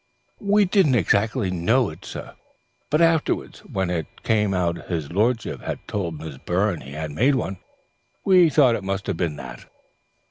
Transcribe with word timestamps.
"We 0.39 0.65
didn't 0.65 0.95
exactly 0.95 1.51
know 1.51 1.91
it 1.91 1.99
was, 2.01 2.09
sir, 2.09 2.33
but 2.89 3.01
afterwards, 3.01 3.59
when 3.59 3.91
it 3.91 4.23
came 4.23 4.51
out 4.51 4.87
his 4.89 5.11
lordship 5.11 5.61
had 5.61 5.87
told 5.87 6.17
Miss 6.19 6.39
Byrne 6.39 6.81
he 6.81 6.93
had 6.93 7.11
made 7.11 7.35
one, 7.35 7.59
we 8.25 8.49
thought 8.49 8.73
it 8.73 8.83
must 8.83 9.05
have 9.05 9.17
been 9.17 9.35
that." 9.35 9.67